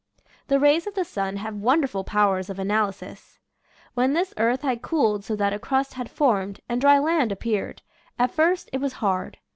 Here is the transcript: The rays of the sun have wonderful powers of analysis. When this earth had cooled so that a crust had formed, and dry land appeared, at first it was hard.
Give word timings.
The 0.47 0.59
rays 0.59 0.87
of 0.87 0.95
the 0.95 1.05
sun 1.05 1.37
have 1.37 1.53
wonderful 1.57 2.03
powers 2.03 2.49
of 2.49 2.57
analysis. 2.57 3.37
When 3.93 4.13
this 4.13 4.33
earth 4.35 4.63
had 4.63 4.81
cooled 4.81 5.23
so 5.23 5.35
that 5.35 5.53
a 5.53 5.59
crust 5.59 5.93
had 5.93 6.09
formed, 6.09 6.59
and 6.67 6.81
dry 6.81 6.97
land 6.97 7.31
appeared, 7.31 7.83
at 8.17 8.31
first 8.31 8.67
it 8.73 8.81
was 8.81 8.93
hard. 8.93 9.37